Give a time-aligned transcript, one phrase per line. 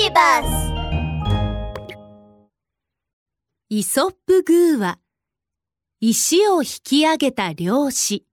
[0.00, 0.72] ビバス
[3.68, 5.00] イソップグーは
[6.00, 8.24] 石を引き上げた漁師。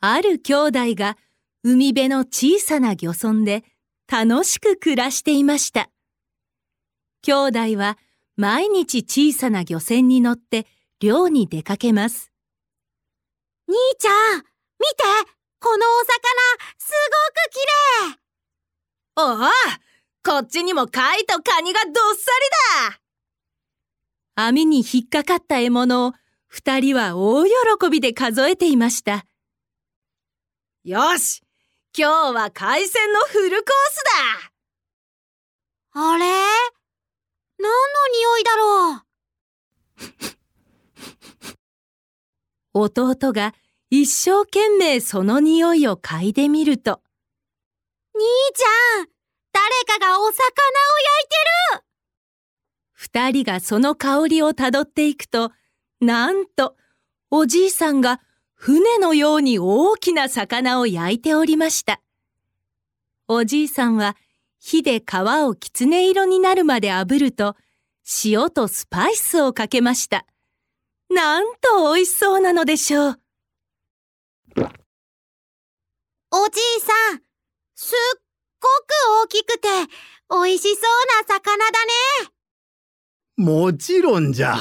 [0.00, 1.16] ある兄弟が
[1.62, 3.64] 海辺の小さな漁村で
[4.06, 5.88] 楽しく暮らしていました。
[7.22, 7.96] 兄弟は
[8.36, 10.66] 毎日小さな漁船に乗って
[11.00, 12.30] 漁に出かけます。
[13.66, 14.46] 兄ちゃん見て
[15.58, 16.10] このお魚
[16.76, 16.92] す
[18.04, 18.21] ごく綺麗
[19.16, 19.36] おお
[20.24, 22.30] こっちにも貝とカニがどっさ
[22.86, 22.90] り
[24.36, 26.12] だ網に引っかかった獲物を
[26.46, 27.50] 二人は大喜
[27.90, 29.26] びで数えていました。
[30.84, 31.42] よし
[31.96, 34.04] 今日は海鮮のフルコース
[35.94, 36.24] だあれ？
[36.24, 37.70] 何の
[38.14, 38.94] 匂いだろ
[42.74, 43.02] う？
[43.14, 43.54] 弟が
[43.90, 47.02] 一生懸命その匂いを嗅いでみると。
[48.22, 49.08] 兄ちゃん
[49.52, 51.82] 誰かがお魚を焼いてる
[52.92, 55.50] 二人がその香りをたどっていくと、
[56.00, 56.76] なんと、
[57.32, 58.20] おじいさんが
[58.54, 62.00] 船のように大きな魚を焼いておりました。
[63.26, 64.16] おじいさんは
[64.60, 65.02] 火で皮
[65.44, 67.56] をきつね色になるまで炙ると、
[68.24, 70.26] 塩とスパイスをかけました。
[71.10, 73.20] なんと美味しそうなのでしょう。
[76.30, 77.31] おじいさん、
[77.74, 78.22] すっ
[78.60, 79.68] ごく大きくて
[80.30, 81.84] 美味しそうな魚だ
[82.26, 82.32] ね。
[83.36, 84.56] もちろんじゃ。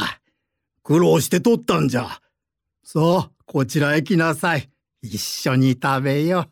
[0.84, 2.22] 苦労して取ったんじゃ。
[2.84, 4.70] さあ、こちらへ来なさい。
[5.02, 6.50] 一緒に食べよ。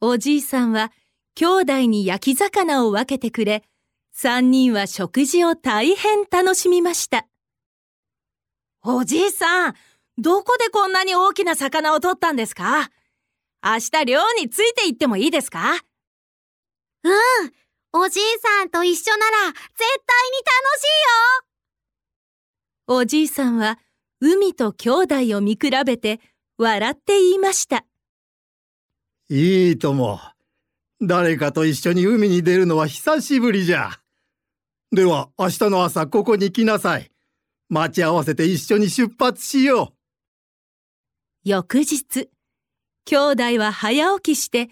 [0.00, 0.92] おじいさんは
[1.34, 3.64] 兄弟に焼き魚を分けてくれ、
[4.12, 7.26] 三人は食事を大変楽しみました。
[8.82, 9.74] おじいさん、
[10.18, 12.90] どこでこんなに大きな魚を取ったんですか？
[13.66, 15.80] 明日漁について行ってもいいですか？
[17.02, 17.12] うん、
[17.94, 20.84] おじいさんと一緒なら絶対に楽し
[22.88, 23.78] いよおじいさんは
[24.20, 26.20] 海と兄弟を見比べて
[26.58, 27.86] 笑って言いました。
[29.30, 30.20] いいとも。
[31.00, 33.98] 誰かと一緒に海に出るのは久しぶりじゃ。
[34.92, 37.10] では明日の朝ここに来なさい。
[37.70, 39.94] 待ち合わせて一緒に出発しよ
[41.44, 41.48] う。
[41.48, 42.28] 翌日、
[43.06, 44.70] 兄弟は早起きして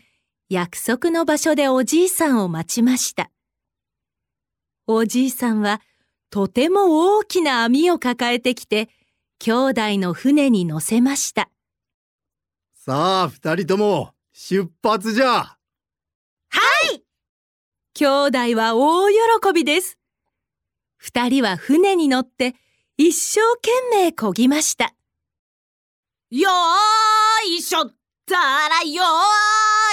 [0.48, 3.30] 約束の場所でおじいさんを待ちました。
[4.86, 5.80] おじいさんは
[6.30, 8.88] とても大きな網を抱えてきて、
[9.38, 11.50] 兄弟の船に乗せました。
[12.74, 15.26] さあ、二人とも出発じゃ。
[15.28, 15.58] は
[16.94, 17.04] い
[17.94, 19.98] 兄弟は大喜びです。
[20.96, 22.54] 二人は船に乗って
[22.96, 24.94] 一生懸命漕ぎました。
[26.30, 27.94] よーいしょっ
[28.32, 29.02] たらよ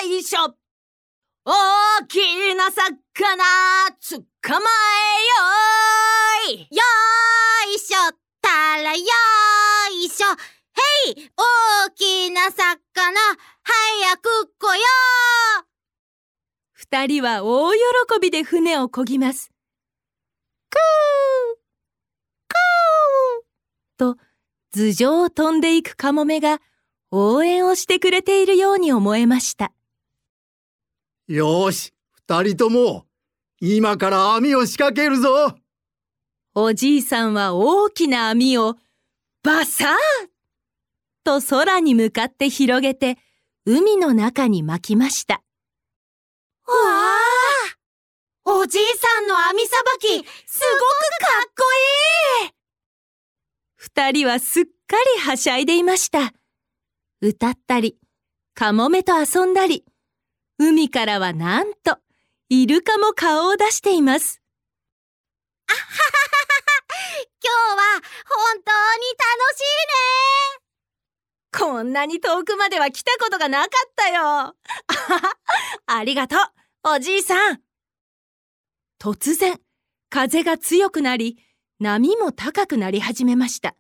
[0.08, 0.56] いしょ。
[1.44, 2.88] 大きな魚
[4.00, 4.60] 捕ま
[6.48, 6.68] えよーい。
[6.72, 6.82] よ
[7.76, 7.98] いしょ。
[8.42, 9.04] たらよ
[9.92, 10.30] いしょ。
[10.30, 11.32] へい。
[11.36, 13.20] 大きな魚
[13.62, 14.82] 早く来よ
[15.64, 15.66] う。
[16.72, 17.80] 二人は大喜
[18.22, 19.52] びで船を漕ぎます。
[20.70, 21.58] くー。
[22.48, 24.16] くー。
[24.16, 24.18] と
[24.72, 26.62] 頭上を飛んでいくカモメが
[27.12, 29.72] 応援をしてくれているように思えました。
[31.28, 33.06] よし、二人とも、
[33.59, 35.56] 今から網を仕掛けるぞ
[36.56, 38.75] おじいさんは大きな網を、
[39.44, 39.96] バサー
[41.24, 43.18] と空に向かって広げて、
[43.66, 45.36] 海の中に巻きました。
[45.36, 45.42] わ
[46.66, 47.19] あ
[48.46, 50.25] おじいさんの網さばき、すごくか
[51.48, 51.64] っこ
[52.44, 52.52] いい
[53.75, 54.69] 二人はすっか
[55.16, 56.34] りはしゃいでいました。
[57.22, 57.97] 歌ったり、
[58.53, 59.84] カモメと遊んだり、
[60.57, 61.97] 海からはなんと、
[62.47, 64.41] イルカも顔を出しています。
[65.68, 66.50] あはははは
[67.41, 70.09] 今日は本当に楽しいね
[71.59, 74.56] こんなに遠くまでは来たことがなかったよ
[75.88, 76.40] ありがとう、
[76.95, 77.62] おじいさん
[79.00, 79.60] 突然、
[80.10, 81.38] 風が強くなり、
[81.80, 83.75] 波も高くなり始めました。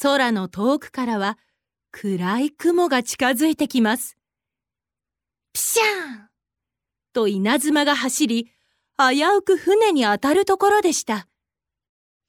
[0.00, 1.38] 空の遠くからは、
[1.92, 4.16] 暗い雲が近づいてきます。
[5.52, 5.86] ピシャー
[6.24, 6.28] ン
[7.12, 8.50] と稲妻が走り、
[8.96, 11.28] 危うく船に当たるところでした。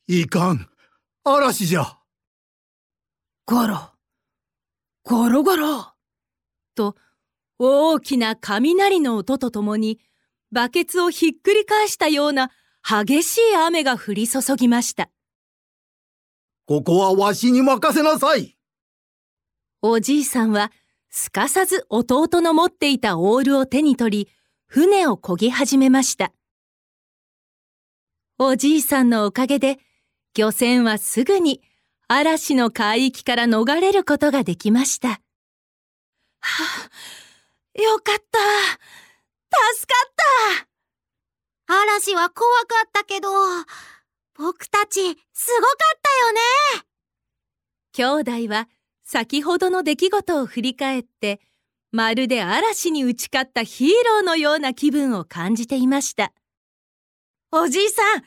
[0.07, 0.69] いかん、
[1.24, 1.98] 嵐じゃ。
[3.45, 3.92] ゴロ、
[5.04, 5.94] ゴロゴロ、
[6.75, 6.95] と
[7.57, 10.00] 大きな雷の音とともに、
[10.51, 12.51] バケツをひっくり返したような
[12.88, 15.10] 激しい雨が降り注ぎました。
[16.65, 18.57] ここはわしに任せなさい。
[19.85, 20.71] おじいさんは
[21.09, 24.30] すかさず弟の持っていたオールを手に取り、
[24.65, 26.31] 船を漕ぎ始めました。
[28.39, 29.80] おじいさんのおかげで、
[30.35, 31.62] 漁船はすぐに
[32.07, 35.09] 嵐の海域から逃れることができました。
[35.09, 35.19] は
[37.77, 38.39] あ、よかった。
[39.75, 40.13] 助かっ
[41.68, 43.27] た嵐は怖かったけど、
[44.36, 45.01] 僕たち、
[45.33, 46.39] すごかったよね
[47.91, 48.69] 兄弟は
[49.13, 51.39] 先ほどの出来事を振り返って、
[51.92, 56.33] まるで嵐に打ち勝ったヒーローのような気分を感じていました。
[57.51, 58.24] おじいさん、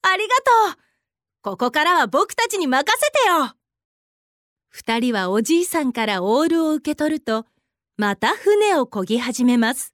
[0.00, 0.34] ありが
[0.72, 0.82] とう
[1.42, 3.54] ここからは僕たちに任せてよ
[4.70, 7.44] 二人はおじいさんからオールを受け取ると、
[7.98, 9.92] また船を漕ぎ始めます。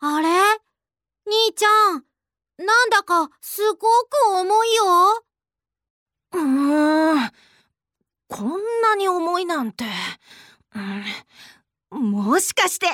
[0.00, 0.26] あれ？
[1.26, 2.04] 兄ちゃん、
[2.58, 3.86] なんだかすごく
[4.40, 4.84] 重いよ。
[6.32, 7.30] うーん、
[8.30, 9.84] こんなに重いなんて。
[11.90, 12.86] うん、もしかして、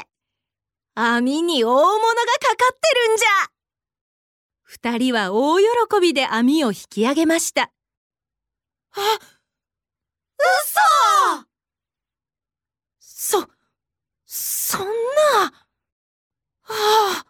[0.94, 3.29] 網に大物がかかってるんじゃ
[4.62, 5.67] 二人は大喜
[6.00, 7.71] びで網を引き上げました。
[8.93, 9.00] あ、
[10.59, 11.47] 嘘
[12.99, 13.47] そ、
[14.25, 14.88] そんな。
[16.62, 17.27] はあ。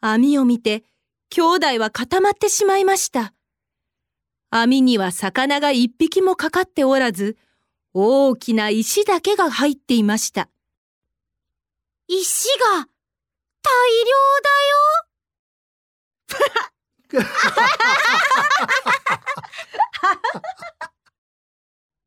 [0.00, 0.84] 網を見て、
[1.28, 3.32] 兄弟は固まってしまいました。
[4.50, 7.36] 網には魚が一匹もかかっておらず、
[7.94, 10.48] 大きな石だけが入っていました。
[12.08, 12.88] 石が、
[13.62, 14.30] 大量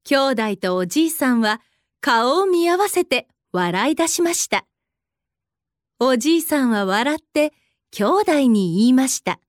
[0.05, 1.61] 兄弟とおじいさんは
[2.01, 4.65] 顔を見合わせて笑い出しました。
[5.99, 7.53] おじいさんは笑って
[7.91, 9.39] 兄弟に言いました。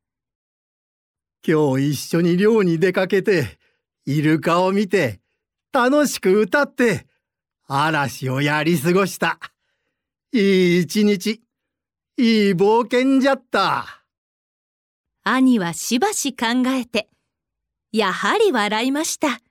[1.46, 3.58] 今日一緒に漁に出かけて、
[4.06, 5.20] イルカを見て、
[5.74, 7.06] 楽しく歌って、
[7.66, 9.38] 嵐をやり過ごした。
[10.32, 11.42] いい一日、
[12.16, 14.04] いい冒険じゃった。
[15.22, 17.10] 兄はしばし考えて、
[17.92, 19.42] やはり笑いました。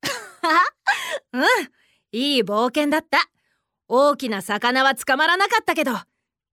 [1.34, 1.44] うん、
[2.12, 3.30] いい冒険だった。
[3.86, 5.92] 大きな魚は捕まらなかったけど、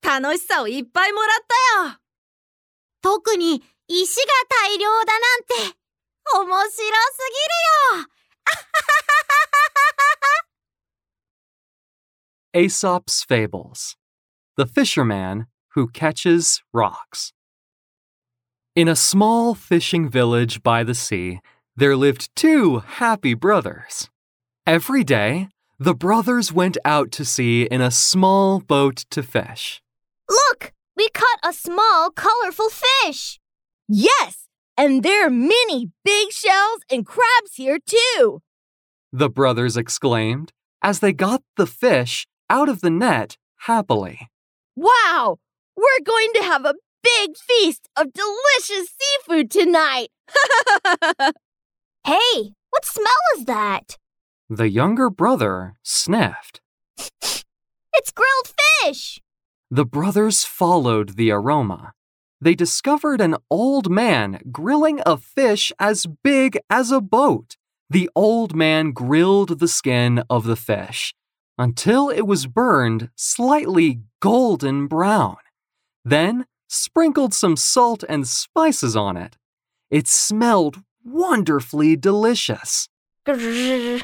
[0.01, 1.29] 楽しさをいっぱいもらっ
[1.79, 1.99] たよ。
[3.01, 5.76] 特に石が大量だなんて、
[6.34, 8.06] 面白すぎるよ
[12.54, 13.96] Aesop's Fables
[14.56, 17.32] The Fisherman Who Catches Rocks.
[18.74, 21.40] In a small fishing village by the sea,
[21.76, 24.10] there lived two happy brothers.
[24.66, 25.48] Every day,
[25.78, 29.82] the brothers went out to sea in a small boat to fish.
[30.28, 30.72] Look!
[30.96, 33.40] We caught a small, colorful fish!
[33.87, 34.47] Yes!
[34.77, 38.41] And there are many big shells and crabs here, too!
[39.11, 40.51] The brothers exclaimed
[40.83, 44.29] as they got the fish out of the net happily.
[44.75, 45.39] Wow!
[45.75, 50.09] We're going to have a big feast of delicious seafood tonight!
[52.05, 53.97] hey, what smell is that?
[54.49, 56.61] The younger brother sniffed.
[57.93, 59.19] It's grilled fish!
[59.71, 61.93] The brothers followed the aroma.
[62.39, 67.57] They discovered an old man grilling a fish as big as a boat.
[67.89, 71.13] The old man grilled the skin of the fish
[71.57, 75.37] until it was burned slightly golden brown.
[76.05, 79.37] Then sprinkled some salt and spices on it.
[79.89, 82.87] It smelled wonderfully delicious.
[83.25, 84.03] Grrr.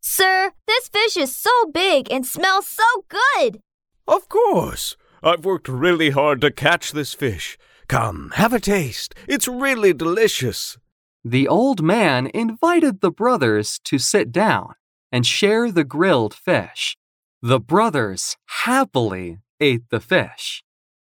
[0.00, 3.60] Sir, this fish is so big and smells so good!
[4.06, 4.96] Of course.
[5.22, 7.56] I've worked really hard to catch this fish.
[7.92, 9.14] Come, have a taste.
[9.28, 10.78] It's really delicious.
[11.22, 14.76] The old man invited the brothers to sit down
[15.12, 16.96] and share the grilled fish.
[17.42, 20.64] The brothers happily ate the fish.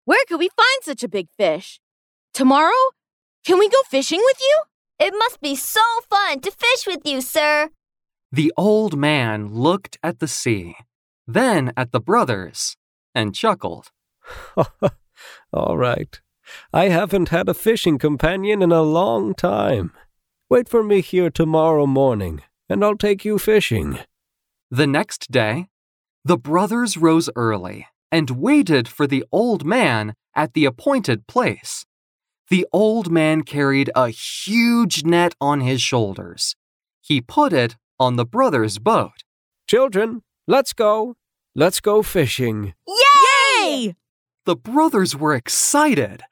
[0.07, 1.79] Where could we find such a big fish?
[2.35, 2.83] Tomorrow?
[3.47, 4.63] Can we go fishing with you?
[4.99, 7.71] It must be so fun to fish with you, sir.
[8.33, 10.75] The old man looked at the sea,
[11.29, 12.77] then at the brothers,
[13.15, 13.93] and chuckled.
[15.53, 16.21] All right.
[16.73, 19.93] I haven't had a fishing companion in a long time.
[20.49, 23.99] Wait for me here tomorrow morning, and I'll take you fishing.
[24.71, 25.69] The next day,
[26.25, 31.85] the brothers rose early and waited for the old man at the appointed place.
[32.49, 36.55] The old man carried a huge net on his shoulders.
[37.01, 39.25] He put it on the brothers' boat.
[39.67, 41.17] Children, let's go.
[41.55, 42.75] Let's go fishing.
[42.87, 43.97] Yay!
[44.45, 46.23] The brothers were excited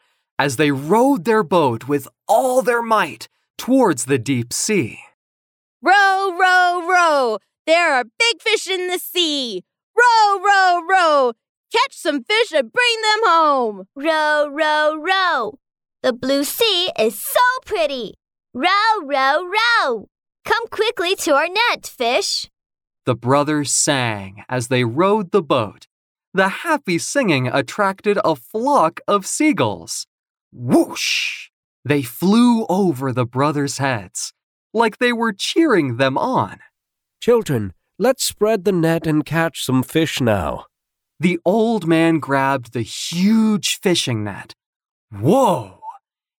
[0.40, 3.28] as they rowed their boat with all their might
[3.58, 4.98] towards the deep sea.
[5.82, 7.38] Row, row, row!
[7.66, 9.62] There are big fish in the sea!
[9.94, 11.32] Row, row, row!
[11.70, 13.84] Catch some fish and bring them home.
[13.94, 15.58] Row, row, row.
[16.02, 18.14] The blue sea is so pretty.
[18.54, 20.08] Row, row, row.
[20.46, 22.48] Come quickly to our net, fish.
[23.04, 25.86] The brothers sang as they rowed the boat.
[26.32, 30.06] The happy singing attracted a flock of seagulls.
[30.52, 31.48] Whoosh!
[31.84, 34.32] They flew over the brothers' heads,
[34.74, 36.58] like they were cheering them on.
[37.20, 40.66] Children, let's spread the net and catch some fish now.
[41.18, 44.54] The old man grabbed the huge fishing net.
[45.10, 45.80] Whoa!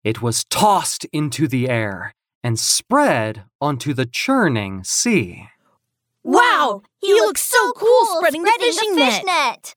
[0.02, 5.48] It was tossed into the air and spread onto the churning sea.
[6.22, 9.26] Wow, he, looks so cool spreading, the fishing the fish net.
[9.26, 9.74] net.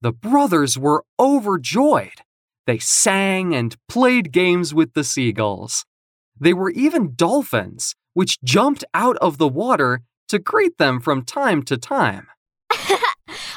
[0.00, 2.22] The brothers were overjoyed.
[2.68, 5.86] They sang and played games with the seagulls.
[6.38, 11.62] They were even dolphins, which jumped out of the water to greet them from time
[11.62, 12.26] to time.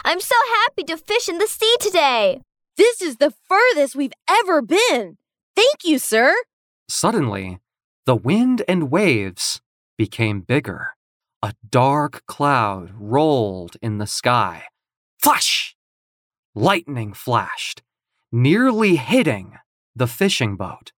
[0.05, 2.39] I'm so happy to fish in the sea today.
[2.77, 5.17] This is the furthest we've ever been.
[5.57, 6.33] Thank you, sir.
[6.87, 7.59] Suddenly,
[8.05, 9.59] the wind and waves
[9.97, 10.91] became bigger.
[11.43, 14.67] A dark cloud rolled in the sky.
[15.19, 15.75] Flash!
[16.55, 17.81] Lightning flashed,
[18.31, 19.57] nearly hitting
[19.95, 20.91] the fishing boat.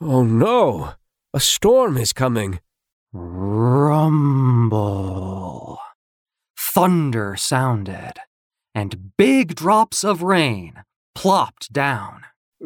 [0.00, 0.94] Oh no!
[1.32, 2.60] A storm is coming.
[3.12, 4.58] Rumble.
[6.56, 8.14] Thunder sounded,
[8.74, 10.82] and big drops of rain
[11.14, 12.24] plopped down.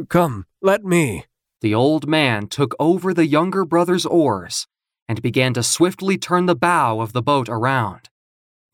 [0.09, 1.25] Come, let me.
[1.61, 4.67] The old man took over the younger brother's oars
[5.09, 8.09] and began to swiftly turn the bow of the boat around.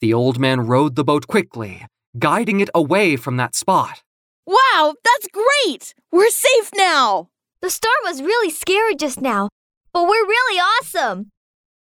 [0.00, 1.86] The old man rowed the boat quickly,
[2.18, 4.02] guiding it away from that spot.
[4.46, 5.94] Wow, that's great.
[6.10, 7.28] We're safe now.
[7.60, 9.48] The storm was really scary just now,
[9.92, 11.30] but we're really awesome.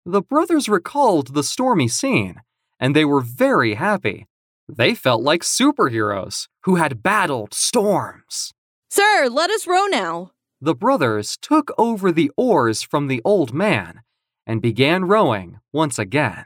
[0.06, 2.42] The brothers recalled the stormy scene,
[2.80, 4.26] and they were very happy.
[4.68, 8.52] They felt like superheroes who had battled storms.
[8.90, 10.32] Sir, let us row now.
[10.62, 14.02] The brothers took over the oars from the old man
[14.46, 16.46] and began rowing once again.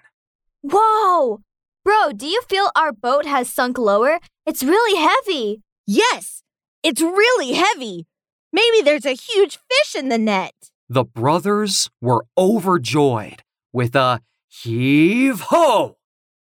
[0.61, 1.41] Whoa!
[1.83, 4.19] Bro, do you feel our boat has sunk lower?
[4.45, 5.61] It's really heavy.
[5.85, 6.43] Yes,
[6.81, 8.07] it's really heavy.
[8.51, 10.53] Maybe there's a huge fish in the net.
[10.87, 15.97] The brothers were overjoyed with a heave ho.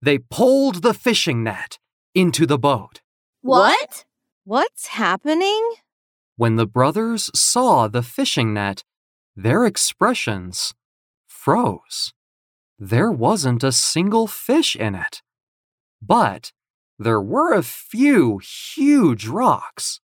[0.02, 1.78] They pulled the fishing net
[2.14, 3.00] into the boat.
[3.40, 4.04] What?
[4.44, 5.74] What's happening?
[6.36, 8.82] When the brothers saw the fishing net,
[9.36, 10.74] their expressions
[11.26, 12.12] froze.
[12.78, 15.22] There wasn't a single fish in it.
[16.02, 16.52] But
[16.98, 20.00] there were a few huge rocks.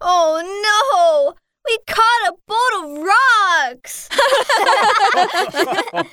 [0.00, 1.34] Oh no!
[1.66, 3.04] We caught a boat of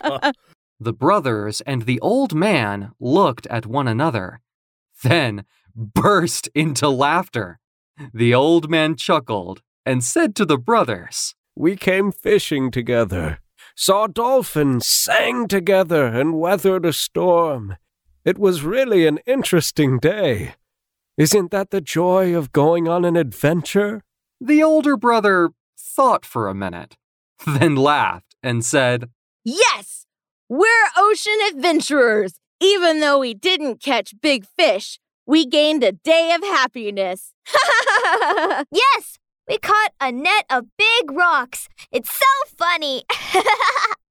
[0.09, 0.33] rocks!
[0.83, 4.41] The brothers and the old man looked at one another,
[5.01, 7.59] then burst into laughter.
[8.13, 13.39] The old man chuckled and said to the brothers, We came fishing together,
[13.77, 17.77] saw dolphins, sang together, and weathered a storm.
[18.25, 20.55] It was really an interesting day.
[21.17, 24.01] Isn't that the joy of going on an adventure?
[24.39, 26.95] The older brother thought for a minute,
[27.45, 29.09] then laughed and said,
[29.43, 30.05] Yes,
[30.47, 32.39] we're ocean adventurers.
[32.61, 37.33] Even though we didn't catch big fish, we gained a day of happiness.
[38.71, 39.19] yes!
[39.49, 41.67] We caught a net of big rocks.
[41.91, 43.03] It's so funny.